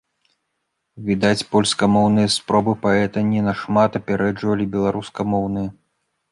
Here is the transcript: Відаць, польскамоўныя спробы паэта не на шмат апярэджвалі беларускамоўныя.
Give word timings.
Відаць, 1.09 1.45
польскамоўныя 1.51 2.33
спробы 2.37 2.73
паэта 2.87 3.25
не 3.31 3.45
на 3.51 3.55
шмат 3.61 3.91
апярэджвалі 4.03 4.71
беларускамоўныя. 4.77 5.69